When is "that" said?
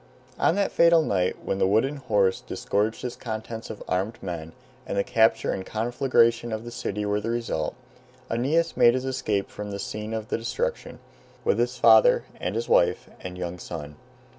0.55-0.71